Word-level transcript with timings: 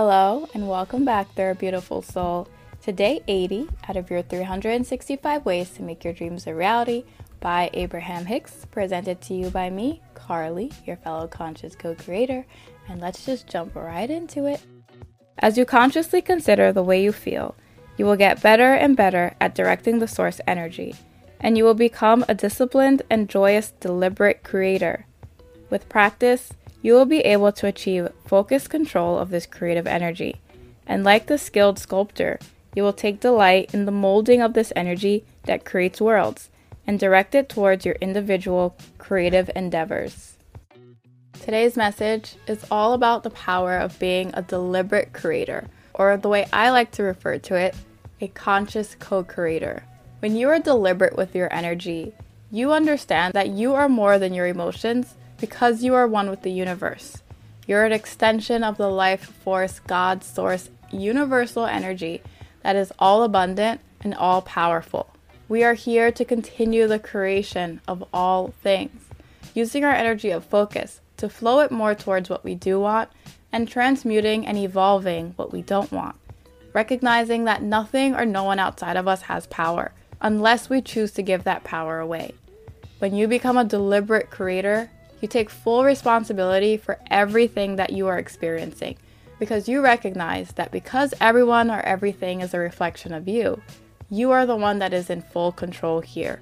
Hello, 0.00 0.48
and 0.54 0.68
welcome 0.68 1.04
back, 1.04 1.34
there, 1.34 1.56
beautiful 1.56 2.02
soul, 2.02 2.46
to 2.82 2.92
day 2.92 3.20
80 3.26 3.68
out 3.88 3.96
of 3.96 4.08
your 4.08 4.22
365 4.22 5.44
ways 5.44 5.70
to 5.70 5.82
make 5.82 6.04
your 6.04 6.12
dreams 6.12 6.46
a 6.46 6.54
reality 6.54 7.02
by 7.40 7.68
Abraham 7.72 8.24
Hicks, 8.26 8.64
presented 8.70 9.20
to 9.22 9.34
you 9.34 9.50
by 9.50 9.70
me, 9.70 10.00
Carly, 10.14 10.70
your 10.86 10.94
fellow 10.98 11.26
conscious 11.26 11.74
co 11.74 11.96
creator. 11.96 12.46
And 12.88 13.00
let's 13.00 13.26
just 13.26 13.48
jump 13.48 13.74
right 13.74 14.08
into 14.08 14.46
it. 14.46 14.60
As 15.40 15.58
you 15.58 15.64
consciously 15.64 16.22
consider 16.22 16.72
the 16.72 16.84
way 16.84 17.02
you 17.02 17.10
feel, 17.10 17.56
you 17.96 18.04
will 18.04 18.14
get 18.14 18.40
better 18.40 18.74
and 18.74 18.96
better 18.96 19.34
at 19.40 19.56
directing 19.56 19.98
the 19.98 20.06
source 20.06 20.40
energy, 20.46 20.94
and 21.40 21.58
you 21.58 21.64
will 21.64 21.74
become 21.74 22.24
a 22.28 22.36
disciplined 22.36 23.02
and 23.10 23.28
joyous, 23.28 23.72
deliberate 23.80 24.44
creator. 24.44 25.06
With 25.70 25.88
practice, 25.88 26.52
you 26.82 26.94
will 26.94 27.06
be 27.06 27.20
able 27.20 27.52
to 27.52 27.66
achieve 27.66 28.08
focused 28.26 28.70
control 28.70 29.18
of 29.18 29.30
this 29.30 29.46
creative 29.46 29.86
energy. 29.86 30.40
And 30.86 31.04
like 31.04 31.26
the 31.26 31.38
skilled 31.38 31.78
sculptor, 31.78 32.38
you 32.74 32.82
will 32.82 32.92
take 32.92 33.20
delight 33.20 33.74
in 33.74 33.84
the 33.84 33.92
molding 33.92 34.40
of 34.40 34.54
this 34.54 34.72
energy 34.76 35.24
that 35.44 35.64
creates 35.64 36.00
worlds 36.00 36.50
and 36.86 36.98
direct 36.98 37.34
it 37.34 37.48
towards 37.48 37.84
your 37.84 37.96
individual 38.00 38.76
creative 38.96 39.50
endeavors. 39.54 40.36
Today's 41.34 41.76
message 41.76 42.36
is 42.46 42.64
all 42.70 42.92
about 42.92 43.22
the 43.22 43.30
power 43.30 43.76
of 43.76 43.98
being 43.98 44.30
a 44.34 44.42
deliberate 44.42 45.12
creator, 45.12 45.68
or 45.94 46.16
the 46.16 46.28
way 46.28 46.46
I 46.52 46.70
like 46.70 46.90
to 46.92 47.02
refer 47.02 47.38
to 47.38 47.54
it, 47.54 47.74
a 48.20 48.28
conscious 48.28 48.94
co 48.98 49.22
creator. 49.22 49.84
When 50.20 50.36
you 50.36 50.48
are 50.48 50.58
deliberate 50.58 51.16
with 51.16 51.34
your 51.34 51.52
energy, 51.52 52.14
you 52.50 52.72
understand 52.72 53.34
that 53.34 53.48
you 53.48 53.74
are 53.74 53.88
more 53.88 54.18
than 54.18 54.34
your 54.34 54.46
emotions 54.46 55.14
because 55.38 55.82
you 55.82 55.94
are 55.94 56.06
one 56.06 56.30
with 56.30 56.42
the 56.42 56.50
universe. 56.50 57.22
You're 57.66 57.84
an 57.84 57.92
extension 57.92 58.64
of 58.64 58.76
the 58.76 58.90
life 58.90 59.24
force, 59.24 59.80
God, 59.80 60.24
source, 60.24 60.70
universal 60.90 61.66
energy 61.66 62.22
that 62.62 62.76
is 62.76 62.92
all 62.98 63.22
abundant 63.22 63.80
and 64.00 64.14
all 64.14 64.42
powerful. 64.42 65.08
We 65.48 65.64
are 65.64 65.74
here 65.74 66.10
to 66.12 66.24
continue 66.24 66.86
the 66.86 66.98
creation 66.98 67.80
of 67.88 68.04
all 68.12 68.54
things, 68.62 69.02
using 69.54 69.84
our 69.84 69.92
energy 69.92 70.30
of 70.30 70.44
focus 70.44 71.00
to 71.18 71.28
flow 71.28 71.60
it 71.60 71.70
more 71.70 71.94
towards 71.94 72.30
what 72.30 72.44
we 72.44 72.54
do 72.54 72.80
want 72.80 73.10
and 73.52 73.68
transmuting 73.68 74.46
and 74.46 74.58
evolving 74.58 75.32
what 75.36 75.52
we 75.52 75.62
don't 75.62 75.92
want. 75.92 76.16
Recognizing 76.72 77.44
that 77.44 77.62
nothing 77.62 78.14
or 78.14 78.24
no 78.24 78.44
one 78.44 78.58
outside 78.58 78.96
of 78.96 79.08
us 79.08 79.22
has 79.22 79.46
power 79.46 79.92
unless 80.20 80.68
we 80.68 80.80
choose 80.80 81.12
to 81.12 81.22
give 81.22 81.44
that 81.44 81.64
power 81.64 81.98
away. 81.98 82.34
When 82.98 83.14
you 83.14 83.28
become 83.28 83.56
a 83.56 83.64
deliberate 83.64 84.30
creator, 84.30 84.90
you 85.20 85.28
take 85.28 85.50
full 85.50 85.84
responsibility 85.84 86.76
for 86.76 86.98
everything 87.10 87.76
that 87.76 87.92
you 87.92 88.06
are 88.06 88.18
experiencing 88.18 88.96
because 89.38 89.68
you 89.68 89.80
recognize 89.80 90.52
that 90.52 90.72
because 90.72 91.14
everyone 91.20 91.70
or 91.70 91.80
everything 91.80 92.40
is 92.40 92.54
a 92.54 92.58
reflection 92.58 93.12
of 93.12 93.28
you, 93.28 93.60
you 94.10 94.30
are 94.30 94.46
the 94.46 94.56
one 94.56 94.78
that 94.78 94.92
is 94.92 95.10
in 95.10 95.22
full 95.22 95.52
control 95.52 96.00
here. 96.00 96.40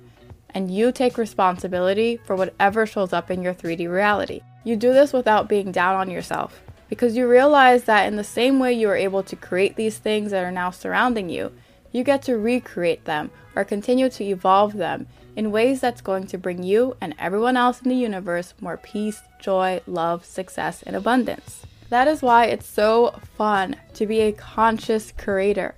And 0.51 0.71
you 0.71 0.93
take 0.93 1.19
responsibility 1.19 2.17
for 2.25 2.37
whatever 2.37 2.87
shows 2.87 3.13
up 3.13 3.31
in 3.31 3.43
your 3.43 3.53
3D 3.53 3.91
reality. 3.91 4.41
You 4.65 4.77
do 4.77 4.93
this 4.93 5.13
without 5.13 5.49
being 5.49 5.71
down 5.71 5.97
on 5.97 6.11
yourself 6.11 6.63
because 6.89 7.17
you 7.17 7.29
realize 7.29 7.85
that 7.85 8.07
in 8.07 8.17
the 8.17 8.25
same 8.25 8.59
way 8.59 8.73
you 8.73 8.89
are 8.89 8.97
able 8.97 9.23
to 9.25 9.37
create 9.37 9.77
these 9.77 9.99
things 9.99 10.31
that 10.31 10.45
are 10.45 10.53
now 10.53 10.71
surrounding 10.71 11.29
you, 11.29 11.53
you 11.93 12.05
get 12.05 12.23
to 12.23 12.37
recreate 12.37 13.05
them 13.05 13.31
or 13.55 13.65
continue 13.65 14.09
to 14.11 14.25
evolve 14.25 14.75
them 14.75 15.07
in 15.35 15.53
ways 15.53 15.81
that's 15.81 16.01
going 16.01 16.27
to 16.27 16.39
bring 16.39 16.63
you 16.63 16.97
and 17.01 17.15
everyone 17.19 17.57
else 17.57 17.81
in 17.83 17.89
the 17.89 17.95
universe 17.95 18.55
more 18.61 18.77
peace, 18.77 19.23
joy, 19.39 19.81
love, 19.87 20.25
success, 20.25 20.83
and 20.83 20.97
abundance. 20.97 21.63
That 21.89 22.09
is 22.09 22.23
why 22.23 22.47
it's 22.47 22.67
so 22.67 23.19
fun 23.37 23.77
to 23.95 24.07
be 24.07 24.21
a 24.21 24.33
conscious 24.33 25.13
creator. 25.17 25.75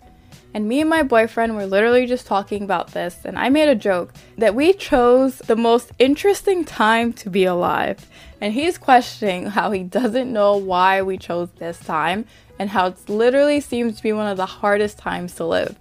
And 0.54 0.66
me 0.66 0.80
and 0.80 0.88
my 0.88 1.02
boyfriend 1.02 1.54
were 1.54 1.66
literally 1.66 2.06
just 2.06 2.26
talking 2.26 2.62
about 2.62 2.92
this, 2.92 3.18
and 3.24 3.38
I 3.38 3.50
made 3.50 3.68
a 3.68 3.74
joke 3.74 4.14
that 4.38 4.54
we 4.54 4.72
chose 4.72 5.38
the 5.38 5.56
most 5.56 5.92
interesting 5.98 6.64
time 6.64 7.12
to 7.14 7.28
be 7.28 7.44
alive. 7.44 8.08
And 8.40 8.54
he's 8.54 8.78
questioning 8.78 9.46
how 9.46 9.72
he 9.72 9.82
doesn't 9.82 10.32
know 10.32 10.56
why 10.56 11.02
we 11.02 11.18
chose 11.18 11.50
this 11.58 11.78
time 11.80 12.24
and 12.58 12.70
how 12.70 12.86
it 12.86 13.08
literally 13.08 13.60
seems 13.60 13.98
to 13.98 14.02
be 14.02 14.12
one 14.12 14.26
of 14.26 14.36
the 14.36 14.46
hardest 14.46 14.98
times 14.98 15.34
to 15.34 15.44
live. 15.44 15.78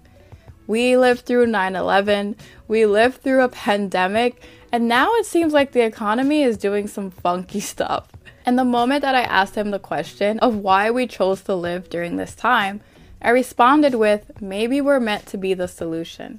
We 0.68 0.98
lived 0.98 1.22
through 1.22 1.46
9 1.46 1.74
11, 1.74 2.36
we 2.68 2.84
lived 2.84 3.22
through 3.22 3.42
a 3.42 3.48
pandemic, 3.48 4.42
and 4.70 4.86
now 4.86 5.14
it 5.14 5.24
seems 5.24 5.54
like 5.54 5.72
the 5.72 5.84
economy 5.84 6.42
is 6.42 6.58
doing 6.58 6.86
some 6.86 7.10
funky 7.10 7.58
stuff. 7.58 8.08
And 8.44 8.58
the 8.58 8.64
moment 8.64 9.00
that 9.00 9.14
I 9.14 9.22
asked 9.22 9.54
him 9.54 9.70
the 9.70 9.78
question 9.78 10.38
of 10.40 10.56
why 10.56 10.90
we 10.90 11.06
chose 11.06 11.40
to 11.42 11.54
live 11.54 11.88
during 11.88 12.16
this 12.16 12.34
time, 12.34 12.82
I 13.22 13.30
responded 13.30 13.94
with, 13.94 14.42
maybe 14.42 14.82
we're 14.82 15.00
meant 15.00 15.24
to 15.28 15.38
be 15.38 15.54
the 15.54 15.68
solution. 15.68 16.38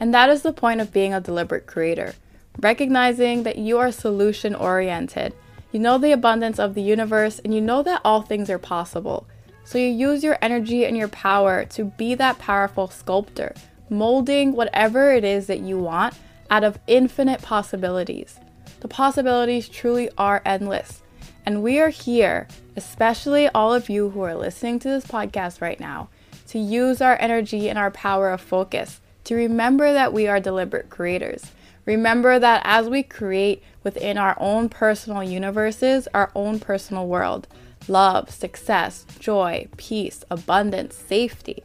And 0.00 0.12
that 0.14 0.30
is 0.30 0.40
the 0.40 0.54
point 0.54 0.80
of 0.80 0.90
being 0.90 1.12
a 1.12 1.20
deliberate 1.20 1.66
creator, 1.66 2.14
recognizing 2.58 3.42
that 3.42 3.58
you 3.58 3.76
are 3.76 3.92
solution 3.92 4.54
oriented. 4.54 5.34
You 5.70 5.80
know 5.80 5.98
the 5.98 6.12
abundance 6.12 6.58
of 6.58 6.74
the 6.74 6.82
universe, 6.82 7.40
and 7.40 7.54
you 7.54 7.60
know 7.60 7.82
that 7.82 8.00
all 8.02 8.22
things 8.22 8.48
are 8.48 8.58
possible. 8.58 9.26
So 9.66 9.78
you 9.78 9.88
use 9.88 10.22
your 10.22 10.38
energy 10.40 10.84
and 10.84 10.96
your 10.96 11.08
power 11.08 11.64
to 11.66 11.86
be 11.86 12.14
that 12.14 12.38
powerful 12.38 12.86
sculptor, 12.86 13.52
molding 13.90 14.52
whatever 14.52 15.12
it 15.12 15.24
is 15.24 15.48
that 15.48 15.58
you 15.58 15.76
want 15.76 16.14
out 16.48 16.62
of 16.62 16.78
infinite 16.86 17.42
possibilities. 17.42 18.38
The 18.78 18.86
possibilities 18.86 19.68
truly 19.68 20.08
are 20.16 20.40
endless. 20.46 21.02
And 21.44 21.64
we 21.64 21.80
are 21.80 21.88
here, 21.88 22.46
especially 22.76 23.48
all 23.48 23.74
of 23.74 23.90
you 23.90 24.10
who 24.10 24.20
are 24.20 24.36
listening 24.36 24.78
to 24.78 24.88
this 24.88 25.04
podcast 25.04 25.60
right 25.60 25.80
now, 25.80 26.10
to 26.46 26.60
use 26.60 27.00
our 27.00 27.16
energy 27.20 27.68
and 27.68 27.76
our 27.76 27.90
power 27.90 28.30
of 28.30 28.40
focus 28.40 29.00
to 29.24 29.34
remember 29.34 29.92
that 29.92 30.12
we 30.12 30.28
are 30.28 30.38
deliberate 30.38 30.90
creators. 30.90 31.50
Remember 31.86 32.40
that 32.40 32.62
as 32.64 32.88
we 32.88 33.04
create 33.04 33.62
within 33.84 34.18
our 34.18 34.36
own 34.40 34.68
personal 34.68 35.22
universes, 35.22 36.08
our 36.12 36.32
own 36.34 36.58
personal 36.58 37.06
world, 37.06 37.46
love, 37.86 38.28
success, 38.28 39.06
joy, 39.20 39.68
peace, 39.76 40.24
abundance, 40.28 40.96
safety, 40.96 41.62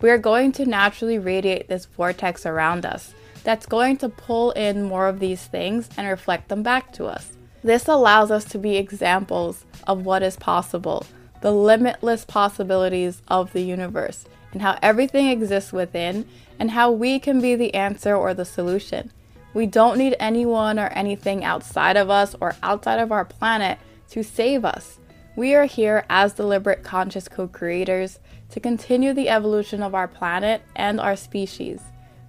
we 0.00 0.10
are 0.10 0.18
going 0.18 0.52
to 0.52 0.64
naturally 0.64 1.18
radiate 1.18 1.66
this 1.66 1.86
vortex 1.86 2.46
around 2.46 2.86
us 2.86 3.14
that's 3.42 3.66
going 3.66 3.96
to 3.96 4.08
pull 4.08 4.52
in 4.52 4.84
more 4.84 5.08
of 5.08 5.18
these 5.18 5.44
things 5.44 5.88
and 5.96 6.08
reflect 6.08 6.48
them 6.48 6.62
back 6.62 6.92
to 6.92 7.06
us. 7.06 7.32
This 7.64 7.88
allows 7.88 8.30
us 8.30 8.44
to 8.46 8.58
be 8.58 8.76
examples 8.76 9.64
of 9.86 10.06
what 10.06 10.22
is 10.22 10.36
possible, 10.36 11.04
the 11.40 11.50
limitless 11.50 12.24
possibilities 12.24 13.22
of 13.26 13.52
the 13.52 13.62
universe, 13.62 14.24
and 14.52 14.62
how 14.62 14.78
everything 14.82 15.28
exists 15.28 15.72
within, 15.72 16.26
and 16.58 16.70
how 16.70 16.92
we 16.92 17.18
can 17.18 17.40
be 17.40 17.56
the 17.56 17.74
answer 17.74 18.14
or 18.14 18.34
the 18.34 18.44
solution. 18.44 19.10
We 19.54 19.66
don't 19.66 19.98
need 19.98 20.16
anyone 20.18 20.80
or 20.80 20.88
anything 20.88 21.44
outside 21.44 21.96
of 21.96 22.10
us 22.10 22.34
or 22.40 22.56
outside 22.62 22.98
of 22.98 23.12
our 23.12 23.24
planet 23.24 23.78
to 24.10 24.24
save 24.24 24.64
us. 24.64 24.98
We 25.36 25.54
are 25.54 25.64
here 25.64 26.04
as 26.10 26.32
deliberate 26.32 26.82
conscious 26.82 27.28
co 27.28 27.46
creators 27.46 28.18
to 28.50 28.60
continue 28.60 29.12
the 29.12 29.28
evolution 29.28 29.82
of 29.82 29.94
our 29.94 30.08
planet 30.08 30.62
and 30.74 31.00
our 31.00 31.16
species. 31.16 31.80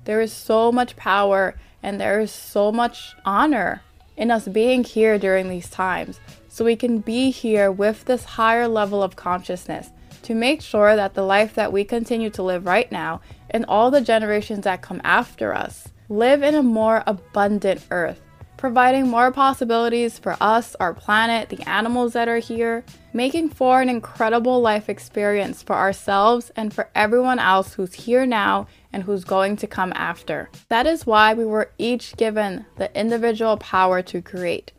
There 0.06 0.22
is 0.22 0.32
so 0.32 0.72
much 0.72 0.96
power 0.96 1.56
and 1.82 2.00
there 2.00 2.20
is 2.20 2.32
so 2.32 2.72
much 2.72 3.16
honor 3.26 3.82
in 4.18 4.32
us 4.32 4.48
being 4.48 4.84
here 4.84 5.20
during 5.20 5.50
these 5.50 5.70
times, 5.70 6.20
so 6.48 6.64
we 6.64 6.76
can 6.76 7.00
be 7.00 7.32
here 7.32 7.72
with 7.72 8.06
this 8.06 8.24
higher 8.24 8.68
level 8.68 9.04
of 9.04 9.16
consciousness 9.16 9.90
to 10.22 10.34
make 10.34 10.62
sure 10.62 10.96
that 10.96 11.14
the 11.14 11.22
life 11.22 11.54
that 11.56 11.74
we 11.74 11.84
continue 11.84 12.30
to 12.30 12.42
live 12.42 12.66
right 12.66 12.92
now 12.92 13.22
and 13.50 13.66
all 13.68 13.92
the 13.92 14.02
generations 14.02 14.64
that 14.64 14.82
come 14.82 15.02
after 15.04 15.54
us 15.54 15.90
live 16.10 16.44
in 16.44 16.56
a 16.56 16.64
more 16.64 17.04
abundant 17.08 17.86
earth 17.92 18.22
providing 18.58 19.08
more 19.08 19.32
possibilities 19.32 20.18
for 20.18 20.36
us, 20.42 20.76
our 20.80 20.94
planet, 20.94 21.50
the 21.50 21.70
animals 21.70 22.14
that 22.14 22.28
are 22.28 22.40
here, 22.40 22.84
making 23.14 23.50
for 23.50 23.82
an 23.82 23.90
incredible 23.90 24.62
life 24.62 24.90
experience 24.90 25.62
for 25.62 25.76
ourselves 25.76 26.52
and 26.56 26.74
for 26.74 26.90
everyone 26.96 27.40
else 27.40 27.74
who's 27.74 27.94
here 27.94 28.26
now 28.26 28.68
and 28.92 29.04
who's 29.04 29.24
going 29.24 29.56
to 29.56 29.68
come 29.68 29.94
after. 29.96 30.50
That 30.70 30.88
is 30.88 31.06
why 31.06 31.34
we 31.34 31.46
were 31.46 31.72
each 31.78 32.16
given 32.18 32.66
the 32.78 32.98
individual 33.00 33.58
power 33.58 34.02
to 34.02 34.22
create. 34.22 34.72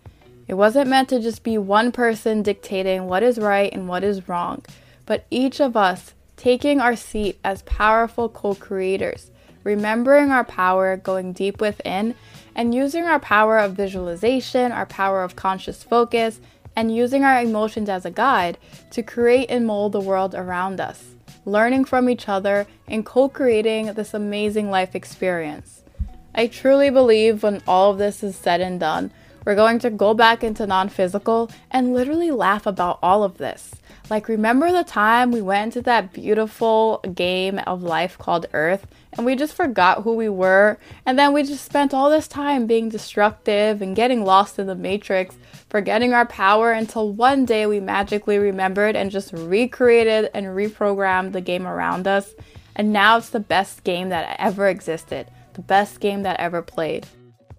It 0.49 0.55
wasn't 0.55 0.91
meant 0.91 1.09
to 1.11 1.21
just 1.21 1.43
be 1.43 1.59
one 1.59 1.93
person 1.93 2.43
dictating 2.43 3.07
what 3.07 3.23
is 3.23 3.39
right 3.39 3.73
and 3.73 3.89
what 3.89 4.05
is 4.05 4.29
wrong, 4.29 4.65
but 5.05 5.27
each 5.31 5.61
of 5.61 5.77
us 5.77 6.15
taking 6.37 6.81
our 6.81 6.97
seat 6.97 7.39
as 7.45 7.63
powerful 7.63 8.29
co 8.29 8.55
creators, 8.55 9.31
remembering 9.67 10.31
our 10.31 10.45
power, 10.45 10.97
going 10.97 11.33
deep 11.33 11.61
within, 11.61 12.15
and 12.55 12.73
using 12.73 13.05
our 13.05 13.19
power 13.19 13.59
of 13.59 13.73
visualization, 13.73 14.71
our 14.71 14.87
power 14.87 15.25
of 15.25 15.35
conscious 15.35 15.83
focus, 15.83 16.41
and 16.77 16.95
using 16.95 17.25
our 17.25 17.41
emotions 17.43 17.89
as 17.89 18.05
a 18.05 18.11
guide 18.11 18.59
to 18.93 19.03
create 19.03 19.51
and 19.51 19.67
mold 19.67 19.91
the 19.91 20.01
world 20.01 20.37
around 20.37 20.81
us, 20.81 21.17
learning 21.45 21.85
from 21.85 22.09
each 22.09 22.29
other 22.29 22.69
and 22.87 23.05
co 23.05 23.29
creating 23.29 23.93
this 23.95 24.15
amazing 24.15 24.71
life 24.71 24.95
experience. 24.95 25.83
I 26.33 26.47
truly 26.47 26.91
believe 26.91 27.43
when 27.43 27.61
all 27.67 27.91
of 27.91 27.99
this 27.99 28.23
is 28.23 28.37
said 28.37 28.61
and 28.61 28.79
done, 28.79 29.11
we're 29.45 29.57
going 29.57 29.81
to 29.81 29.91
go 29.91 30.15
back 30.15 30.45
into 30.45 30.65
non 30.67 30.89
physical 30.89 31.51
and 31.73 31.93
literally 31.93 32.31
laugh 32.31 32.67
about 32.67 33.01
all 33.03 33.25
of 33.25 33.39
this. 33.39 33.73
Like, 34.09 34.29
remember 34.29 34.71
the 34.71 34.85
time 34.85 35.33
we 35.33 35.43
went 35.43 35.75
into 35.75 35.83
that 35.83 36.13
beautiful 36.13 36.99
game 37.15 37.59
of 37.67 37.83
life 37.83 38.17
called 38.17 38.47
Earth 38.53 38.87
and 39.17 39.25
we 39.25 39.35
just 39.37 39.55
forgot 39.55 40.03
who 40.03 40.15
we 40.15 40.29
were? 40.29 40.79
And 41.05 41.19
then 41.19 41.33
we 41.33 41.43
just 41.43 41.65
spent 41.65 41.95
all 41.95 42.11
this 42.11 42.29
time 42.29 42.67
being 42.67 42.89
destructive 42.89 43.81
and 43.81 43.97
getting 43.97 44.25
lost 44.25 44.59
in 44.59 44.67
the 44.67 44.75
matrix, 44.75 45.37
forgetting 45.69 46.13
our 46.13 46.27
power 46.27 46.73
until 46.73 47.13
one 47.13 47.45
day 47.45 47.67
we 47.67 47.81
magically 47.81 48.39
remembered 48.39 48.97
and 48.97 49.11
just 49.11 49.33
recreated 49.33 50.31
and 50.35 50.47
reprogrammed 50.47 51.33
the 51.33 51.41
game 51.41 51.67
around 51.67 52.07
us. 52.07 52.35
And 52.75 52.93
now 52.93 53.17
it's 53.17 53.31
the 53.31 53.41
best 53.41 53.85
game 53.85 54.11
that 54.11 54.37
ever 54.39 54.69
existed, 54.69 55.31
the 55.55 55.63
best 55.63 56.01
game 56.01 56.23
that 56.23 56.39
ever 56.39 56.61
played. 56.61 57.07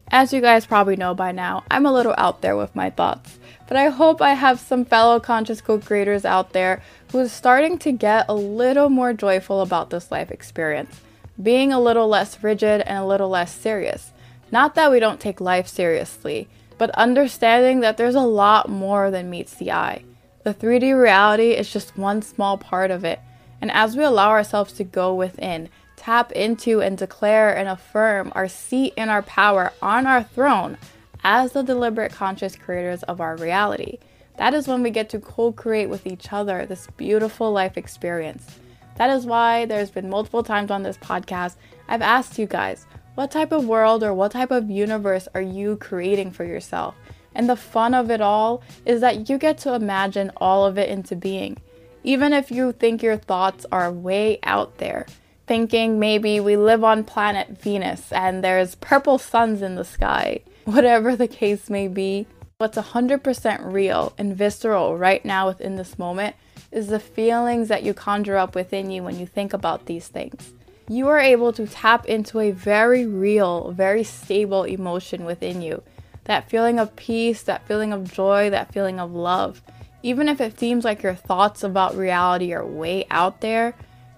As 0.09 0.31
you 0.31 0.39
guys 0.39 0.65
probably 0.65 0.95
know 0.95 1.13
by 1.13 1.33
now, 1.33 1.65
I'm 1.69 1.85
a 1.85 1.91
little 1.91 2.15
out 2.17 2.41
there 2.41 2.55
with 2.55 2.73
my 2.75 2.89
thoughts, 2.89 3.39
but 3.67 3.75
I 3.75 3.89
hope 3.89 4.21
I 4.21 4.35
have 4.35 4.57
some 4.57 4.85
fellow 4.85 5.19
conscious 5.19 5.59
co 5.59 5.79
creators 5.79 6.23
out 6.23 6.53
there 6.53 6.81
who's 7.11 7.33
starting 7.33 7.77
to 7.79 7.91
get 7.91 8.25
a 8.29 8.33
little 8.33 8.89
more 8.89 9.11
joyful 9.11 9.61
about 9.61 9.89
this 9.89 10.09
life 10.09 10.31
experience, 10.31 11.01
being 11.41 11.71
a 11.71 11.79
little 11.79 12.07
less 12.07 12.43
rigid 12.43 12.81
and 12.81 12.97
a 12.97 13.05
little 13.05 13.29
less 13.29 13.53
serious. 13.53 14.11
Not 14.51 14.75
that 14.75 14.91
we 14.91 14.99
don't 14.99 15.19
take 15.19 15.41
life 15.41 15.67
seriously, 15.67 16.47
but 16.77 16.89
understanding 16.91 17.81
that 17.81 17.97
there's 17.97 18.15
a 18.15 18.21
lot 18.21 18.69
more 18.69 19.11
than 19.11 19.29
meets 19.29 19.53
the 19.53 19.71
eye. 19.71 20.03
The 20.43 20.53
3D 20.53 20.99
reality 20.99 21.51
is 21.51 21.71
just 21.71 21.97
one 21.97 22.21
small 22.21 22.57
part 22.57 22.91
of 22.91 23.03
it, 23.03 23.19
and 23.61 23.71
as 23.71 23.97
we 23.97 24.03
allow 24.03 24.29
ourselves 24.29 24.73
to 24.73 24.83
go 24.83 25.13
within, 25.13 25.69
tap 25.95 26.31
into 26.31 26.81
and 26.81 26.97
declare 26.97 27.55
and 27.55 27.67
affirm 27.67 28.31
our 28.35 28.47
seat 28.47 28.93
in 28.95 29.09
our 29.09 29.21
power 29.23 29.73
on 29.81 30.07
our 30.07 30.23
throne 30.23 30.77
as 31.23 31.51
the 31.51 31.63
deliberate 31.63 32.13
conscious 32.13 32.55
creators 32.55 33.03
of 33.03 33.19
our 33.19 33.35
reality. 33.35 33.97
That 34.37 34.53
is 34.53 34.67
when 34.67 34.83
we 34.83 34.91
get 34.91 35.09
to 35.09 35.19
co 35.19 35.51
create 35.51 35.89
with 35.89 36.07
each 36.07 36.31
other 36.31 36.65
this 36.65 36.87
beautiful 36.95 37.51
life 37.51 37.75
experience. 37.75 38.59
That 38.97 39.09
is 39.11 39.25
why 39.25 39.65
there's 39.65 39.91
been 39.91 40.09
multiple 40.09 40.43
times 40.43 40.71
on 40.71 40.83
this 40.83 40.97
podcast 40.97 41.55
I've 41.87 42.01
asked 42.01 42.37
you 42.37 42.47
guys, 42.47 42.85
what 43.15 43.31
type 43.31 43.51
of 43.51 43.65
world 43.65 44.03
or 44.03 44.13
what 44.13 44.31
type 44.31 44.51
of 44.51 44.69
universe 44.69 45.27
are 45.33 45.41
you 45.41 45.77
creating 45.77 46.31
for 46.31 46.43
yourself? 46.43 46.95
And 47.33 47.49
the 47.49 47.55
fun 47.55 47.93
of 47.93 48.11
it 48.11 48.21
all 48.21 48.61
is 48.85 49.01
that 49.01 49.29
you 49.29 49.37
get 49.37 49.57
to 49.59 49.73
imagine 49.73 50.31
all 50.37 50.65
of 50.65 50.77
it 50.77 50.89
into 50.89 51.15
being. 51.15 51.57
Even 52.03 52.33
if 52.33 52.51
you 52.51 52.71
think 52.71 53.01
your 53.01 53.17
thoughts 53.17 53.65
are 53.71 53.91
way 53.91 54.39
out 54.43 54.77
there, 54.79 55.05
thinking 55.45 55.99
maybe 55.99 56.39
we 56.39 56.57
live 56.57 56.83
on 56.83 57.03
planet 57.03 57.49
Venus 57.49 58.11
and 58.11 58.43
there's 58.43 58.75
purple 58.75 59.17
suns 59.17 59.61
in 59.61 59.75
the 59.75 59.85
sky. 59.85 60.41
Whatever 60.65 61.15
the 61.15 61.27
case 61.27 61.69
may 61.69 61.87
be, 61.87 62.27
what's 62.57 62.77
100% 62.77 63.71
real 63.71 64.13
and 64.17 64.35
visceral 64.35 64.97
right 64.97 65.23
now 65.23 65.47
within 65.47 65.75
this 65.75 65.97
moment 65.97 66.35
is 66.71 66.87
the 66.87 66.99
feelings 66.99 67.67
that 67.67 67.83
you 67.83 67.93
conjure 67.93 68.37
up 68.37 68.55
within 68.55 68.89
you 68.91 69.03
when 69.03 69.19
you 69.19 69.25
think 69.25 69.53
about 69.53 69.85
these 69.85 70.07
things. 70.07 70.53
You 70.89 71.07
are 71.07 71.19
able 71.19 71.51
to 71.53 71.67
tap 71.67 72.05
into 72.05 72.39
a 72.39 72.51
very 72.51 73.05
real, 73.05 73.71
very 73.71 74.03
stable 74.03 74.63
emotion 74.63 75.25
within 75.25 75.61
you. 75.61 75.83
That 76.25 76.49
feeling 76.49 76.79
of 76.79 76.95
peace, 76.95 77.41
that 77.43 77.67
feeling 77.67 77.93
of 77.93 78.11
joy, 78.11 78.49
that 78.49 78.73
feeling 78.73 78.99
of 78.99 79.13
love. 79.13 79.61
Even 80.03 80.29
if 80.29 80.39
it 80.39 80.59
seems 80.59 80.85
like 80.85 81.03
your 81.03 81.15
thoughts 81.15 81.63
about 81.63 81.95
reality 81.95 82.53
are 82.53 82.65
way 82.65 83.05
out 83.09 83.41
there, 83.41 83.73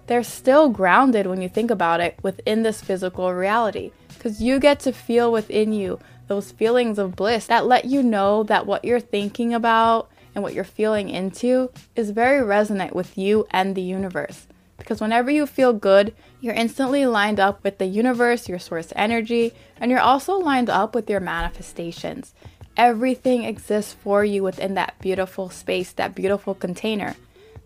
they're 0.06 0.22
still 0.22 0.68
grounded 0.68 1.26
when 1.26 1.40
you 1.40 1.48
think 1.48 1.70
about 1.70 2.00
it 2.00 2.18
within 2.22 2.62
this 2.62 2.82
physical 2.82 3.32
reality 3.32 3.92
because 4.08 4.42
you 4.42 4.58
get 4.58 4.80
to 4.80 4.92
feel 4.92 5.32
within 5.32 5.72
you 5.72 5.98
those 6.26 6.52
feelings 6.52 6.98
of 6.98 7.16
bliss 7.16 7.46
that 7.46 7.64
let 7.66 7.84
you 7.84 8.02
know 8.02 8.42
that 8.42 8.66
what 8.66 8.84
you're 8.84 9.00
thinking 9.00 9.54
about 9.54 10.10
and 10.34 10.42
what 10.42 10.54
you're 10.54 10.64
feeling 10.64 11.08
into 11.08 11.70
is 11.96 12.10
very 12.10 12.42
resonant 12.42 12.94
with 12.94 13.16
you 13.18 13.46
and 13.50 13.74
the 13.74 13.82
universe. 13.82 14.46
Because 14.76 15.00
whenever 15.00 15.30
you 15.30 15.46
feel 15.46 15.72
good, 15.72 16.14
you're 16.40 16.54
instantly 16.54 17.04
lined 17.04 17.38
up 17.38 17.62
with 17.62 17.78
the 17.78 17.86
universe, 17.86 18.48
your 18.48 18.58
source 18.58 18.92
energy, 18.96 19.52
and 19.76 19.90
you're 19.90 20.00
also 20.00 20.38
lined 20.38 20.70
up 20.70 20.94
with 20.94 21.10
your 21.10 21.20
manifestations. 21.20 22.34
Everything 22.76 23.44
exists 23.44 23.92
for 23.92 24.24
you 24.24 24.42
within 24.42 24.74
that 24.74 24.98
beautiful 25.00 25.50
space, 25.50 25.92
that 25.92 26.14
beautiful 26.14 26.54
container. 26.54 27.14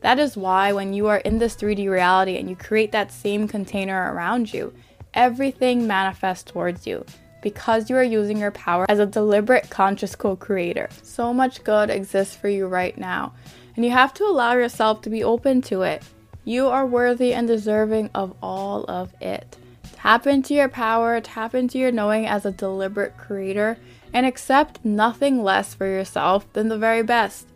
That 0.01 0.19
is 0.19 0.37
why 0.37 0.73
when 0.73 0.93
you 0.93 1.07
are 1.07 1.19
in 1.19 1.39
this 1.39 1.55
3D 1.57 1.89
reality 1.89 2.37
and 2.37 2.51
you 2.51 2.57
create 2.57 2.93
that 2.93 3.13
same 3.13 3.47
container 3.47 4.13
around 4.13 4.53
you, 4.53 4.75
everything 5.15 5.87
manifests 5.87 6.51
towards 6.51 6.87
you 6.87 7.07
because 7.45 7.91
you 7.91 7.97
are 7.97 8.03
using 8.03 8.39
your 8.39 8.51
power 8.51 8.87
as 8.89 8.99
a 8.99 9.07
deliberate 9.07 9.69
conscious 9.69 10.17
co 10.17 10.35
creator. 10.35 10.89
So 11.03 11.33
much 11.33 11.63
good 11.63 11.91
exists 11.91 12.35
for 12.35 12.49
you 12.49 12.67
right 12.67 12.97
now, 12.97 13.35
and 13.77 13.85
you 13.85 13.91
have 13.91 14.15
to 14.15 14.25
allow 14.25 14.55
yourself 14.55 15.03
to 15.03 15.11
be 15.11 15.23
open 15.23 15.61
to 15.63 15.83
it. 15.83 16.03
You 16.45 16.67
are 16.67 16.87
worthy 16.87 17.35
and 17.35 17.47
deserving 17.47 18.11
of 18.15 18.35
all 18.43 18.85
of 18.85 19.13
it. 19.21 19.59
Tap 19.93 20.27
into 20.27 20.55
your 20.55 20.71
power, 20.71 21.21
tap 21.21 21.55
into 21.55 21.79
your 21.79 21.93
knowing 21.93 22.27
as 22.27 22.47
a 22.47 22.51
deliberate 22.51 23.17
creator, 23.19 23.77
and 24.13 24.25
accept 24.25 24.83
nothing 24.83 25.43
less 25.43 25.75
for 25.75 25.87
yourself 25.87 26.51
than 26.55 26.69
the 26.69 26.79
very 26.79 27.03
best. 27.03 27.47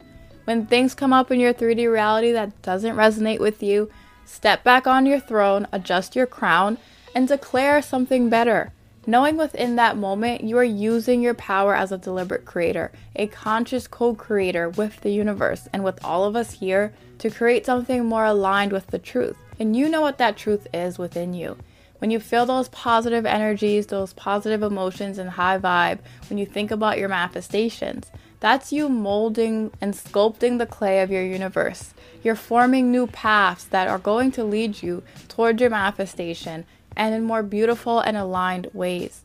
When 0.44 0.66
things 0.66 0.94
come 0.94 1.14
up 1.14 1.30
in 1.30 1.40
your 1.40 1.54
3D 1.54 1.90
reality 1.90 2.32
that 2.32 2.60
doesn't 2.60 2.96
resonate 2.96 3.40
with 3.40 3.62
you, 3.62 3.90
step 4.26 4.64
back 4.64 4.86
on 4.86 5.06
your 5.06 5.20
throne, 5.20 5.66
adjust 5.72 6.14
your 6.14 6.26
crown, 6.26 6.76
and 7.14 7.26
declare 7.26 7.80
something 7.80 8.28
better. 8.28 8.72
Knowing 9.08 9.38
within 9.38 9.76
that 9.76 9.96
moment 9.96 10.44
you 10.44 10.58
are 10.58 10.62
using 10.62 11.22
your 11.22 11.32
power 11.32 11.74
as 11.74 11.90
a 11.90 11.96
deliberate 11.96 12.44
creator, 12.44 12.92
a 13.16 13.26
conscious 13.26 13.88
co 13.88 14.14
creator 14.14 14.68
with 14.68 15.00
the 15.00 15.10
universe 15.10 15.66
and 15.72 15.82
with 15.82 15.98
all 16.04 16.26
of 16.26 16.36
us 16.36 16.52
here 16.52 16.92
to 17.16 17.30
create 17.30 17.64
something 17.64 18.04
more 18.04 18.26
aligned 18.26 18.70
with 18.70 18.86
the 18.88 18.98
truth. 18.98 19.34
And 19.58 19.74
you 19.74 19.88
know 19.88 20.02
what 20.02 20.18
that 20.18 20.36
truth 20.36 20.66
is 20.74 20.98
within 20.98 21.32
you. 21.32 21.56
When 22.00 22.10
you 22.10 22.20
feel 22.20 22.44
those 22.44 22.68
positive 22.68 23.24
energies, 23.24 23.86
those 23.86 24.12
positive 24.12 24.62
emotions, 24.62 25.16
and 25.16 25.30
high 25.30 25.58
vibe, 25.58 26.00
when 26.28 26.36
you 26.36 26.44
think 26.44 26.70
about 26.70 26.98
your 26.98 27.08
manifestations, 27.08 28.10
that's 28.40 28.74
you 28.74 28.90
molding 28.90 29.70
and 29.80 29.94
sculpting 29.94 30.58
the 30.58 30.66
clay 30.66 31.00
of 31.00 31.10
your 31.10 31.24
universe. 31.24 31.94
You're 32.22 32.36
forming 32.36 32.92
new 32.92 33.06
paths 33.06 33.64
that 33.64 33.88
are 33.88 33.98
going 33.98 34.32
to 34.32 34.44
lead 34.44 34.82
you 34.82 35.02
towards 35.28 35.62
your 35.62 35.70
manifestation 35.70 36.66
and 36.98 37.14
in 37.14 37.24
more 37.24 37.42
beautiful 37.42 38.00
and 38.00 38.16
aligned 38.16 38.68
ways. 38.74 39.22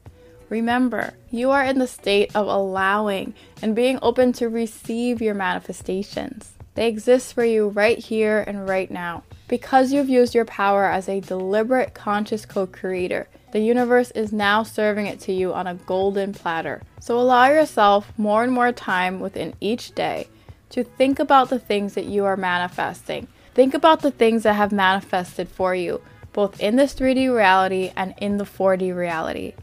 Remember, 0.50 1.16
you 1.31 1.50
are 1.50 1.64
in 1.64 1.80
the 1.80 1.88
state 1.88 2.34
of 2.36 2.48
allowing 2.48 3.34
and 3.62 3.75
being 3.75 4.00
open 4.02 4.31
to 4.34 4.48
receive 4.48 5.22
your 5.22 5.34
manifestations. 5.34 6.54
They 6.75 6.88
exist 6.88 7.34
for 7.34 7.44
you 7.44 7.70
right 7.70 7.98
here 7.98 8.44
and 8.46 8.68
right 8.70 8.89
now. 8.89 9.24
Because 9.48 9.92
you've 9.92 10.10
used 10.10 10.34
your 10.34 10.46
power 10.46 10.86
as 10.86 11.10
a 11.10 11.20
deliberate 11.20 11.94
conscious 11.94 12.46
co 12.46 12.65
creator, 12.65 13.27
the 13.51 13.60
universe 13.60 14.12
is 14.12 14.32
now 14.32 14.63
serving 14.63 15.06
it 15.06 15.20
to 15.22 15.34
you 15.34 15.53
on 15.53 15.68
a 15.68 15.75
golden 15.75 16.34
platter. 16.34 16.82
So 17.00 17.20
allow 17.20 17.48
yourself 17.48 18.12
more 18.18 18.44
and 18.44 18.51
more 18.51 18.72
time 18.72 19.20
within 19.20 19.53
each 19.60 19.94
day 19.94 20.27
to 20.70 20.84
think 20.84 21.20
about 21.20 21.50
the 21.50 21.60
things 21.60 21.94
that 21.94 22.06
you 22.06 22.25
are 22.25 22.38
manifesting. 22.38 23.27
Think 23.53 23.75
about 23.75 24.01
the 24.01 24.10
things 24.10 24.44
that 24.44 24.53
have 24.53 24.72
manifested 24.72 25.48
for 25.48 25.75
you, 25.75 26.01
both 26.34 26.60
in 26.60 26.75
this 26.75 26.94
3D 26.94 27.34
reality 27.34 27.92
and 27.96 28.13
in 28.18 28.38
the 28.38 28.44
4D 28.44 28.96
reality. 28.96 29.54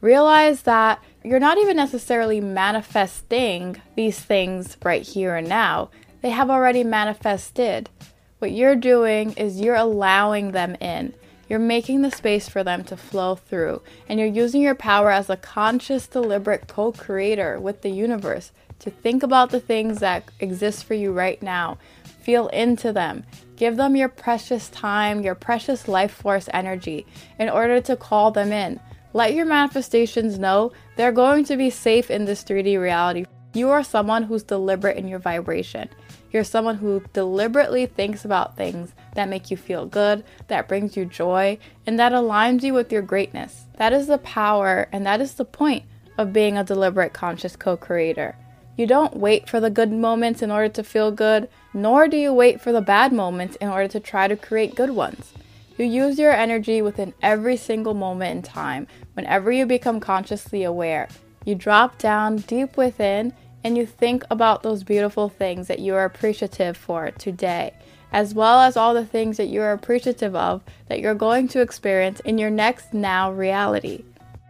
Realize 0.00 0.62
that 0.62 1.02
you're 1.22 1.38
not 1.40 1.58
even 1.58 1.76
necessarily 1.76 2.40
manifesting 2.40 3.80
these 3.96 4.18
things 4.18 4.76
right 4.82 5.02
here 5.02 5.36
and 5.36 5.48
now, 5.48 5.90
they 6.22 6.30
have 6.30 6.50
already 6.50 6.84
manifested. 6.84 7.90
What 8.38 8.52
you're 8.52 8.76
doing 8.76 9.32
is 9.32 9.60
you're 9.60 9.74
allowing 9.74 10.52
them 10.52 10.76
in. 10.80 11.14
You're 11.48 11.58
making 11.58 12.02
the 12.02 12.10
space 12.10 12.48
for 12.48 12.62
them 12.62 12.84
to 12.84 12.96
flow 12.96 13.34
through, 13.34 13.82
and 14.08 14.20
you're 14.20 14.28
using 14.28 14.62
your 14.62 14.76
power 14.76 15.10
as 15.10 15.28
a 15.28 15.36
conscious, 15.36 16.06
deliberate 16.06 16.68
co 16.68 16.92
creator 16.92 17.58
with 17.58 17.82
the 17.82 17.90
universe 17.90 18.52
to 18.78 18.90
think 18.90 19.22
about 19.22 19.50
the 19.50 19.60
things 19.60 19.98
that 19.98 20.24
exist 20.38 20.84
for 20.84 20.94
you 20.94 21.12
right 21.12 21.42
now. 21.42 21.76
Feel 22.22 22.48
into 22.48 22.92
them. 22.92 23.24
Give 23.60 23.76
them 23.76 23.94
your 23.94 24.08
precious 24.08 24.70
time, 24.70 25.20
your 25.20 25.34
precious 25.34 25.86
life 25.86 26.12
force 26.12 26.48
energy 26.50 27.04
in 27.38 27.50
order 27.50 27.78
to 27.82 27.94
call 27.94 28.30
them 28.30 28.52
in. 28.52 28.80
Let 29.12 29.34
your 29.34 29.44
manifestations 29.44 30.38
know 30.38 30.72
they're 30.96 31.12
going 31.12 31.44
to 31.44 31.58
be 31.58 31.68
safe 31.68 32.10
in 32.10 32.24
this 32.24 32.42
3D 32.42 32.80
reality. 32.80 33.26
You 33.52 33.68
are 33.68 33.84
someone 33.84 34.22
who's 34.22 34.44
deliberate 34.44 34.96
in 34.96 35.08
your 35.08 35.18
vibration. 35.18 35.90
You're 36.32 36.42
someone 36.42 36.76
who 36.76 37.02
deliberately 37.12 37.84
thinks 37.84 38.24
about 38.24 38.56
things 38.56 38.94
that 39.14 39.28
make 39.28 39.50
you 39.50 39.58
feel 39.58 39.84
good, 39.84 40.24
that 40.48 40.66
brings 40.66 40.96
you 40.96 41.04
joy, 41.04 41.58
and 41.86 42.00
that 42.00 42.12
aligns 42.12 42.62
you 42.62 42.72
with 42.72 42.90
your 42.90 43.02
greatness. 43.02 43.66
That 43.76 43.92
is 43.92 44.06
the 44.06 44.16
power 44.16 44.88
and 44.90 45.04
that 45.04 45.20
is 45.20 45.34
the 45.34 45.44
point 45.44 45.84
of 46.16 46.32
being 46.32 46.56
a 46.56 46.64
deliberate 46.64 47.12
conscious 47.12 47.56
co 47.56 47.76
creator. 47.76 48.38
You 48.80 48.86
don't 48.86 49.18
wait 49.18 49.46
for 49.46 49.60
the 49.60 49.68
good 49.68 49.92
moments 49.92 50.40
in 50.40 50.50
order 50.50 50.70
to 50.70 50.82
feel 50.82 51.10
good, 51.10 51.50
nor 51.74 52.08
do 52.08 52.16
you 52.16 52.32
wait 52.32 52.62
for 52.62 52.72
the 52.72 52.80
bad 52.80 53.12
moments 53.12 53.56
in 53.56 53.68
order 53.68 53.88
to 53.88 54.00
try 54.00 54.26
to 54.26 54.36
create 54.36 54.74
good 54.74 54.88
ones. 54.88 55.34
You 55.76 55.84
use 55.84 56.18
your 56.18 56.32
energy 56.32 56.80
within 56.80 57.12
every 57.20 57.58
single 57.58 57.92
moment 57.92 58.36
in 58.36 58.42
time 58.42 58.86
whenever 59.12 59.52
you 59.52 59.66
become 59.66 60.00
consciously 60.00 60.64
aware. 60.64 61.10
you 61.44 61.54
drop 61.54 61.98
down 61.98 62.38
deep 62.38 62.78
within 62.78 63.34
and 63.62 63.76
you 63.76 63.84
think 63.84 64.24
about 64.30 64.62
those 64.62 64.82
beautiful 64.82 65.28
things 65.28 65.68
that 65.68 65.80
you 65.80 65.94
are 65.94 66.06
appreciative 66.06 66.74
for 66.74 67.10
today, 67.10 67.74
as 68.12 68.32
well 68.32 68.60
as 68.60 68.78
all 68.78 68.94
the 68.94 69.04
things 69.04 69.36
that 69.36 69.48
you 69.48 69.60
are 69.60 69.72
appreciative 69.72 70.34
of 70.34 70.62
that 70.88 71.00
you're 71.00 71.14
going 71.14 71.48
to 71.48 71.60
experience 71.60 72.20
in 72.20 72.38
your 72.38 72.48
next 72.48 72.94
now 72.94 73.30
reality. 73.30 74.04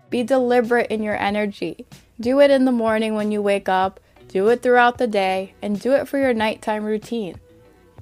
Be 0.09 0.23
deliberate 0.23 0.89
in 0.89 1.03
your 1.03 1.17
energy. 1.17 1.85
Do 2.21 2.39
it 2.39 2.53
in 2.53 2.65
the 2.65 2.71
morning 2.71 3.17
when 3.17 3.33
you 3.33 3.43
wake 3.43 3.69
up, 3.69 3.99
do 4.31 4.49
it 4.49 4.63
throughout 4.63 4.99
the 4.99 5.09
day, 5.09 5.55
and 5.61 5.81
do 5.81 5.93
it 5.93 6.07
for 6.07 6.19
your 6.19 6.33
nighttime 6.33 6.85
routine. 6.85 7.41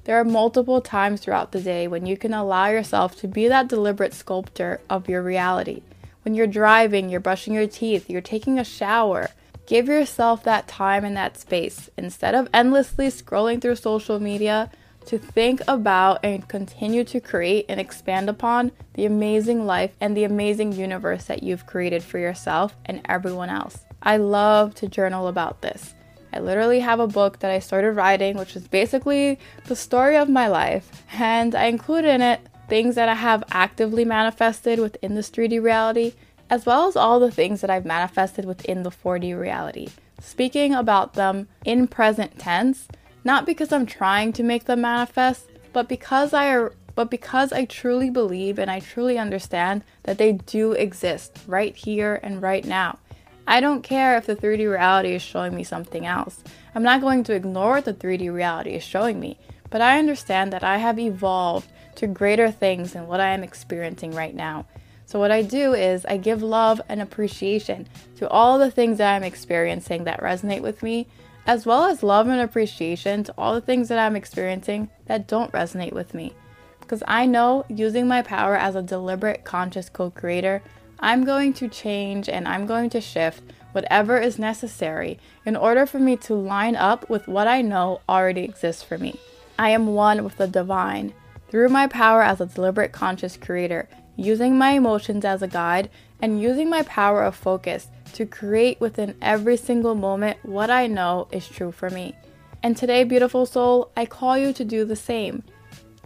There 0.03 0.19
are 0.19 0.23
multiple 0.23 0.79
times 0.79 1.21
throughout 1.21 1.51
the 1.51 1.61
day 1.61 1.87
when 1.87 2.05
you 2.05 2.17
can 2.17 2.35
allow 2.35 2.67
yourself 2.67 3.15
to 3.17 3.27
be 3.27 3.47
that 3.47 3.67
deliberate 3.67 4.13
sculptor 4.13 4.79
of 4.89 5.09
your 5.09 5.23
reality. 5.23 5.81
When 6.21 6.35
you're 6.35 6.47
driving, 6.47 7.09
you're 7.09 7.19
brushing 7.19 7.55
your 7.55 7.67
teeth, 7.67 8.09
you're 8.09 8.21
taking 8.21 8.59
a 8.59 8.63
shower, 8.63 9.29
give 9.65 9.87
yourself 9.87 10.43
that 10.43 10.67
time 10.67 11.03
and 11.03 11.17
that 11.17 11.37
space 11.37 11.89
instead 11.97 12.35
of 12.35 12.47
endlessly 12.53 13.07
scrolling 13.07 13.59
through 13.59 13.75
social 13.75 14.19
media 14.19 14.69
to 15.05 15.17
think 15.17 15.61
about 15.67 16.19
and 16.23 16.47
continue 16.47 17.03
to 17.05 17.19
create 17.19 17.65
and 17.67 17.79
expand 17.79 18.29
upon 18.29 18.71
the 18.93 19.05
amazing 19.05 19.65
life 19.65 19.95
and 19.99 20.15
the 20.15 20.23
amazing 20.23 20.73
universe 20.73 21.25
that 21.25 21.41
you've 21.41 21.65
created 21.65 22.03
for 22.03 22.19
yourself 22.19 22.75
and 22.85 23.01
everyone 23.05 23.49
else. 23.49 23.79
I 24.03 24.17
love 24.17 24.75
to 24.75 24.87
journal 24.87 25.27
about 25.27 25.61
this. 25.61 25.95
I 26.31 26.39
literally 26.39 26.79
have 26.81 26.99
a 26.99 27.07
book 27.07 27.39
that 27.39 27.51
I 27.51 27.59
started 27.59 27.93
writing, 27.93 28.37
which 28.37 28.55
is 28.55 28.67
basically 28.67 29.39
the 29.65 29.75
story 29.75 30.15
of 30.15 30.29
my 30.29 30.47
life, 30.47 31.03
and 31.13 31.55
I 31.55 31.65
include 31.65 32.05
in 32.05 32.21
it 32.21 32.41
things 32.67 32.95
that 32.95 33.09
I 33.09 33.15
have 33.15 33.43
actively 33.51 34.05
manifested 34.05 34.79
within 34.79 35.15
this 35.15 35.29
3D 35.29 35.61
reality, 35.61 36.13
as 36.49 36.65
well 36.65 36.87
as 36.87 36.95
all 36.95 37.19
the 37.19 37.31
things 37.31 37.61
that 37.61 37.69
I've 37.69 37.85
manifested 37.85 38.45
within 38.45 38.83
the 38.83 38.91
4D 38.91 39.37
reality. 39.37 39.89
Speaking 40.21 40.73
about 40.73 41.13
them 41.13 41.47
in 41.65 41.87
present 41.87 42.37
tense, 42.37 42.87
not 43.23 43.45
because 43.45 43.71
I'm 43.71 43.85
trying 43.85 44.33
to 44.33 44.43
make 44.43 44.65
them 44.65 44.81
manifest, 44.81 45.49
but 45.73 45.87
because 45.87 46.33
I 46.33 46.69
but 46.95 47.09
because 47.09 47.53
I 47.53 47.63
truly 47.63 48.09
believe 48.09 48.59
and 48.59 48.69
I 48.69 48.81
truly 48.81 49.17
understand 49.17 49.83
that 50.03 50.17
they 50.17 50.33
do 50.33 50.73
exist 50.73 51.39
right 51.47 51.73
here 51.73 52.19
and 52.21 52.41
right 52.41 52.65
now. 52.65 52.99
I 53.49 53.61
don't 53.61 53.81
care 53.81 54.15
if 54.15 54.27
the 54.27 54.35
3D 54.35 54.69
reality 54.69 55.15
is 55.15 55.23
showing 55.23 55.55
me 55.55 55.63
something 55.63 56.05
else. 56.05 56.43
I'm 56.75 56.83
not 56.83 57.01
going 57.01 57.23
to 57.23 57.33
ignore 57.33 57.71
what 57.71 57.85
the 57.85 57.95
3D 57.95 58.31
reality 58.31 58.75
is 58.75 58.83
showing 58.83 59.19
me, 59.19 59.39
but 59.71 59.81
I 59.81 59.97
understand 59.97 60.53
that 60.53 60.63
I 60.63 60.77
have 60.77 60.99
evolved 60.99 61.67
to 61.95 62.05
greater 62.05 62.51
things 62.51 62.93
than 62.93 63.07
what 63.07 63.19
I 63.19 63.29
am 63.29 63.41
experiencing 63.41 64.11
right 64.11 64.35
now. 64.35 64.67
So, 65.07 65.17
what 65.17 65.31
I 65.31 65.41
do 65.41 65.73
is 65.73 66.05
I 66.05 66.17
give 66.17 66.43
love 66.43 66.79
and 66.87 67.01
appreciation 67.01 67.87
to 68.17 68.29
all 68.29 68.59
the 68.59 68.69
things 68.69 68.99
that 68.99 69.15
I'm 69.15 69.23
experiencing 69.23 70.03
that 70.03 70.21
resonate 70.21 70.61
with 70.61 70.83
me 70.83 71.07
as 71.47 71.65
well 71.65 71.85
as 71.85 72.03
love 72.03 72.27
and 72.27 72.39
appreciation 72.39 73.23
to 73.23 73.33
all 73.35 73.55
the 73.55 73.61
things 73.61 73.87
that 73.87 73.97
I'm 73.97 74.15
experiencing 74.15 74.91
that 75.07 75.27
don't 75.27 75.51
resonate 75.51 75.93
with 75.93 76.13
me. 76.13 76.35
Because 76.81 77.01
I 77.07 77.25
know 77.25 77.65
using 77.67 78.07
my 78.07 78.21
power 78.21 78.55
as 78.55 78.75
a 78.75 78.83
deliberate, 78.83 79.43
conscious 79.43 79.89
co 79.89 80.11
creator, 80.11 80.61
I'm 80.99 81.23
going 81.23 81.53
to 81.53 81.67
change 81.67 82.27
and 82.27 82.47
I'm 82.47 82.65
going 82.65 82.89
to 82.91 83.01
shift 83.01 83.41
whatever 83.71 84.17
is 84.17 84.37
necessary 84.37 85.19
in 85.45 85.55
order 85.55 85.85
for 85.85 85.99
me 85.99 86.17
to 86.17 86.33
line 86.33 86.75
up 86.75 87.09
with 87.09 87.27
what 87.27 87.47
I 87.47 87.61
know 87.61 88.01
already 88.09 88.43
exists 88.43 88.83
for 88.83 88.97
me. 88.97 89.19
I 89.57 89.69
am 89.69 89.87
one 89.87 90.23
with 90.23 90.37
the 90.37 90.47
divine. 90.47 91.13
Through 91.49 91.69
my 91.69 91.87
power 91.87 92.21
as 92.21 92.41
a 92.41 92.45
deliberate, 92.45 92.91
conscious 92.91 93.37
creator, 93.37 93.87
using 94.15 94.57
my 94.57 94.71
emotions 94.71 95.25
as 95.25 95.41
a 95.41 95.47
guide, 95.47 95.89
and 96.21 96.41
using 96.41 96.69
my 96.69 96.83
power 96.83 97.23
of 97.23 97.35
focus 97.35 97.87
to 98.13 98.25
create 98.25 98.79
within 98.81 99.15
every 99.21 99.55
single 99.55 99.95
moment 99.95 100.37
what 100.43 100.69
I 100.69 100.87
know 100.87 101.27
is 101.31 101.47
true 101.47 101.71
for 101.71 101.89
me. 101.89 102.15
And 102.61 102.75
today, 102.75 103.03
beautiful 103.05 103.45
soul, 103.45 103.91
I 103.95 104.05
call 104.05 104.37
you 104.37 104.51
to 104.53 104.65
do 104.65 104.83
the 104.83 104.95
same. 104.95 105.43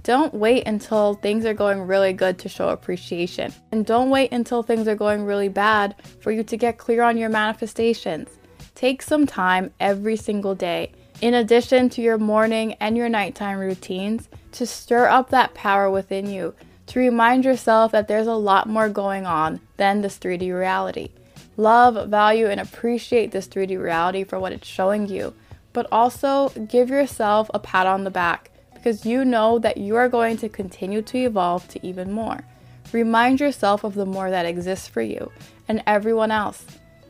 Don't 0.03 0.33
wait 0.33 0.67
until 0.67 1.13
things 1.13 1.45
are 1.45 1.53
going 1.53 1.81
really 1.81 2.12
good 2.12 2.38
to 2.39 2.50
show 2.50 2.67
appreciation. 2.67 3.53
And 3.72 3.86
don't 3.86 4.10
wait 4.10 4.33
until 4.33 4.62
things 4.62 4.86
are 4.89 4.95
going 4.95 5.24
really 5.24 5.48
bad 5.48 5.95
for 6.19 6.29
you 6.31 6.43
to 6.43 6.57
get 6.57 6.77
clear 6.77 7.03
on 7.03 7.17
your 7.17 7.29
manifestations. 7.29 8.29
Take 8.75 9.01
some 9.01 9.25
time 9.25 9.72
every 9.79 10.17
single 10.17 10.55
day, 10.55 10.91
in 11.22 11.33
addition 11.33 11.89
to 11.91 12.01
your 12.01 12.17
morning 12.17 12.74
and 12.81 12.98
your 12.98 13.07
nighttime 13.07 13.60
routines, 13.60 14.27
to 14.51 14.65
stir 14.65 15.07
up 15.07 15.29
that 15.29 15.53
power 15.53 15.89
within 15.89 16.29
you, 16.29 16.53
to 16.88 17.00
remind 17.00 17.45
yourself 17.45 17.93
that 17.93 18.10
there's 18.10 18.27
a 18.27 18.33
lot 18.33 18.67
more 18.67 18.89
going 18.89 19.25
on 19.25 19.62
than 19.77 20.01
this 20.01 20.19
3D 20.19 20.53
reality. 20.53 21.12
Love, 21.55 22.10
value, 22.10 22.48
and 22.48 22.60
appreciate 22.60 23.31
this 23.31 23.48
3D 23.48 23.81
reality 23.81 24.25
for 24.25 24.38
what 24.38 24.51
it's 24.51 24.67
showing 24.67 25.07
you, 25.07 25.33
but 25.72 25.88
also 25.93 26.50
give 26.67 26.89
yourself 26.89 27.50
a 27.53 27.60
pat 27.60 27.88
on 27.88 28.03
the 28.03 28.12
back 28.12 28.50
because 28.84 29.06
you 29.06 29.24
know 29.24 29.60
that 29.60 29.78
you 29.78 29.96
are 29.96 30.10
going 30.10 30.36
to 30.36 30.50
continue 30.50 31.02
to 31.02 31.18
evolve 31.18 31.66
to 31.70 31.88
even 31.88 32.12
more. 32.12 32.44
Remind 32.92 33.40
yourself 33.40 33.86
of 33.86 33.94
the 33.94 34.06
more 34.06 34.30
that 34.30 34.46
exists 34.46 34.90
for 34.90 35.02
you 35.02 35.32
and 35.70 35.82
everyone 35.88 36.32
else. 36.32 36.66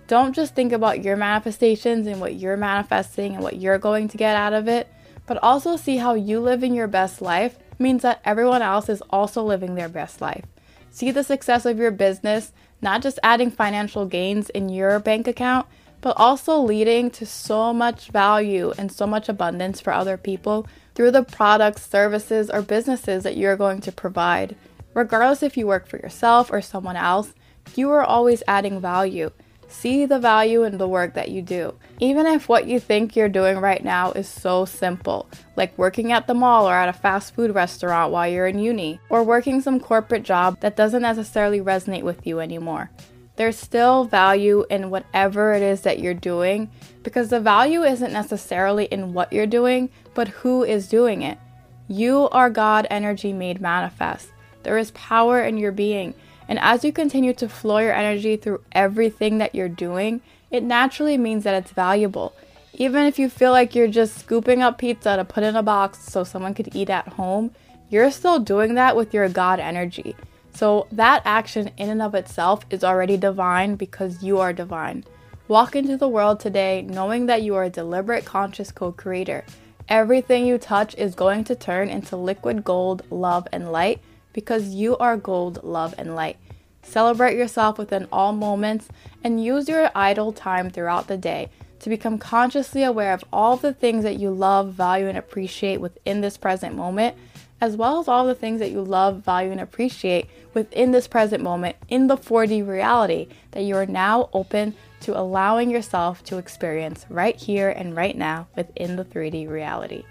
Don't 0.06 0.36
just 0.36 0.53
think 0.53 0.72
about 0.72 1.03
your 1.03 1.15
manifestations 1.15 2.06
and 2.06 2.22
what 2.22 2.36
you're 2.36 2.58
manifesting 2.58 3.34
and 3.34 3.42
what 3.42 3.60
you're 3.60 3.80
going 3.80 4.08
to 4.10 4.18
get 4.18 4.36
out 4.36 4.53
of 4.53 4.68
it, 4.68 4.88
but 5.25 5.42
also 5.42 5.75
see 5.75 5.98
how 5.98 6.13
you 6.13 6.39
living 6.39 6.75
your 6.75 6.88
best 6.88 7.24
life 7.24 7.58
means 7.80 8.03
that 8.03 8.22
everyone 8.24 8.62
else 8.62 8.88
is 8.88 9.01
also 9.10 9.42
living 9.42 9.74
their 9.74 9.89
best 9.89 10.22
life. 10.22 10.46
See 10.92 11.10
the 11.10 11.24
success 11.24 11.65
of 11.65 11.80
your 11.80 11.89
business 11.89 12.53
not 12.84 13.01
just 13.01 13.18
adding 13.24 13.50
financial 13.50 14.06
gains 14.06 14.50
in 14.50 14.70
your 14.70 15.00
bank 15.00 15.27
account, 15.27 15.65
but 16.03 16.17
also 16.17 16.60
leading 16.60 17.10
to 17.10 17.25
so 17.25 17.74
much 17.74 18.10
value 18.10 18.74
and 18.77 18.91
so 18.91 19.07
much 19.07 19.29
abundance 19.29 19.79
for 19.79 19.93
other 19.93 20.17
people 20.17 20.67
through 20.95 21.12
the 21.12 21.24
products, 21.24 21.89
services, 21.89 22.50
or 22.50 22.62
businesses 22.62 23.24
that 23.24 23.38
you're 23.38 23.55
going 23.55 23.79
to 23.79 23.91
provide. 23.91 24.53
Regardless 24.93 25.41
if 25.41 25.55
you 25.55 25.65
work 25.65 25.88
for 25.88 25.95
yourself 25.98 26.51
or 26.51 26.62
someone 26.62 26.98
else, 26.98 27.33
you 27.74 27.89
are 27.89 28.03
always 28.03 28.43
adding 28.50 28.81
value. 28.81 29.31
See 29.69 30.05
the 30.05 30.19
value 30.19 30.63
in 30.63 30.77
the 30.77 30.89
work 30.89 31.13
that 31.13 31.31
you 31.31 31.41
do. 31.41 31.74
Even 32.01 32.27
if 32.27 32.50
what 32.50 32.67
you 32.67 32.81
think 32.81 33.15
you're 33.15 33.29
doing 33.29 33.57
right 33.57 33.83
now 33.83 34.12
is 34.12 34.27
so 34.27 34.65
simple, 34.65 35.29
like 35.55 35.75
working 35.77 36.12
at 36.12 36.27
the 36.27 36.33
mall 36.33 36.67
or 36.69 36.74
at 36.74 36.89
a 36.89 36.93
fast 36.93 37.33
food 37.33 37.55
restaurant 37.55 38.12
while 38.12 38.27
you're 38.27 38.45
in 38.45 38.60
uni, 38.60 39.00
or 39.07 39.24
working 39.24 39.62
some 39.62 39.79
corporate 39.79 40.24
job 40.24 40.60
that 40.60 40.75
doesn't 40.75 41.01
necessarily 41.01 41.62
resonate 41.62 42.03
with 42.03 42.27
you 42.27 42.41
anymore. 42.41 42.91
There's 43.35 43.57
still 43.57 44.05
value 44.05 44.65
in 44.69 44.89
whatever 44.89 45.53
it 45.53 45.63
is 45.63 45.81
that 45.81 45.99
you're 45.99 46.13
doing 46.13 46.69
because 47.01 47.29
the 47.29 47.39
value 47.39 47.83
isn't 47.83 48.13
necessarily 48.13 48.85
in 48.85 49.13
what 49.13 49.33
you're 49.33 49.47
doing, 49.47 49.89
but 50.13 50.27
who 50.29 50.63
is 50.63 50.87
doing 50.87 51.21
it. 51.23 51.39
You 51.87 52.29
are 52.29 52.49
God 52.49 52.87
energy 52.89 53.33
made 53.33 53.59
manifest. 53.59 54.29
There 54.63 54.77
is 54.77 54.91
power 54.91 55.43
in 55.43 55.57
your 55.57 55.71
being. 55.71 56.13
And 56.47 56.59
as 56.59 56.83
you 56.83 56.91
continue 56.91 57.33
to 57.33 57.49
flow 57.49 57.79
your 57.79 57.93
energy 57.93 58.37
through 58.37 58.63
everything 58.71 59.39
that 59.39 59.55
you're 59.55 59.69
doing, 59.69 60.21
it 60.51 60.63
naturally 60.63 61.17
means 61.17 61.43
that 61.43 61.55
it's 61.55 61.71
valuable. 61.71 62.33
Even 62.73 63.05
if 63.05 63.19
you 63.19 63.29
feel 63.29 63.51
like 63.51 63.75
you're 63.75 63.87
just 63.87 64.17
scooping 64.17 64.61
up 64.61 64.77
pizza 64.77 65.15
to 65.15 65.25
put 65.25 65.43
in 65.43 65.55
a 65.55 65.63
box 65.63 65.99
so 65.99 66.23
someone 66.23 66.53
could 66.53 66.75
eat 66.75 66.89
at 66.89 67.07
home, 67.09 67.51
you're 67.89 68.11
still 68.11 68.39
doing 68.39 68.75
that 68.75 68.95
with 68.95 69.13
your 69.13 69.29
God 69.29 69.59
energy. 69.59 70.15
So 70.53 70.88
that 70.91 71.22
action 71.25 71.72
in 71.77 71.89
and 71.89 72.01
of 72.01 72.15
itself 72.15 72.65
is 72.69 72.83
already 72.83 73.17
divine 73.17 73.75
because 73.75 74.24
you 74.24 74.39
are 74.39 74.53
divine. 74.53 75.03
Walk 75.48 75.75
into 75.75 75.98
the 75.98 76.07
world 76.07 76.39
today 76.39 76.81
knowing 76.81 77.25
that 77.25 77.41
you 77.41 77.55
are 77.55 77.65
a 77.65 77.69
deliberate, 77.69 78.24
conscious 78.25 78.72
co 78.72 78.91
creator. 78.91 79.43
Everything 79.89 80.45
you 80.45 80.57
touch 80.57 80.95
is 80.95 81.15
going 81.15 81.43
to 81.45 81.55
turn 81.55 81.89
into 81.89 82.15
liquid 82.15 82.63
gold, 82.63 83.01
love, 83.10 83.48
and 83.51 83.72
light 83.72 84.00
because 84.31 84.69
you 84.69 84.98
are 84.98 85.17
gold, 85.17 85.63
love, 85.63 85.93
and 85.98 86.15
light. 86.15 86.38
Celebrate 86.81 87.38
yourself 87.38 87.77
within 87.77 88.07
all 88.12 88.33
moments 88.33 88.88
and 89.24 89.43
use 89.43 89.67
your 89.67 89.89
idle 89.95 90.31
time 90.31 90.69
throughout 90.69 91.07
the 91.07 91.17
day 91.17 91.50
to 91.79 91.89
become 91.89 92.17
consciously 92.17 92.83
aware 92.83 93.13
of 93.13 93.25
all 93.33 93.57
the 93.57 93.74
things 93.74 94.03
that 94.03 94.17
you 94.17 94.31
love, 94.31 94.74
value, 94.74 95.07
and 95.07 95.17
appreciate 95.17 95.81
within 95.81 96.22
this 96.22 96.38
present 96.38 96.75
moment, 96.75 97.15
as 97.63 97.77
well 97.77 97.98
as 97.98 98.10
all 98.10 98.25
the 98.25 98.36
things 98.36 98.60
that 98.60 98.72
you 98.72 98.82
love, 98.82 99.24
value, 99.24 99.50
and 99.50 99.62
appreciate 99.62 100.29
within 100.53 100.91
this 100.91 101.08
present 101.08 101.41
moment 101.41 101.77
in 101.88 102.08
the 102.08 102.17
4D 102.17 102.67
reality 102.67 103.29
that 103.51 103.63
you 103.63 103.74
are 103.77 103.86
now 103.86 104.29
open 104.34 104.75
to 105.00 105.17
allowing 105.17 105.70
yourself 105.70 106.22
to 106.25 106.38
experience 106.38 107.05
right 107.08 107.38
here 107.38 107.70
and 107.70 107.96
right 107.96 108.17
now 108.17 108.46
within 108.58 108.98
the 108.98 109.05
3D 109.05 109.50
reality. 109.50 110.03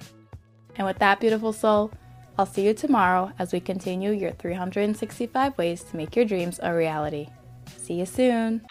And 0.76 0.86
with 0.86 0.98
that, 1.00 1.20
beautiful 1.20 1.52
soul, 1.52 1.90
I'll 2.38 2.46
see 2.46 2.64
you 2.64 2.72
tomorrow 2.72 3.30
as 3.38 3.52
we 3.52 3.60
continue 3.60 4.12
your 4.12 4.30
365 4.30 5.58
ways 5.58 5.82
to 5.82 5.96
make 5.98 6.16
your 6.16 6.24
dreams 6.24 6.58
a 6.62 6.74
reality. 6.74 7.28
See 7.76 7.96
you 7.96 8.06
soon. 8.06 8.62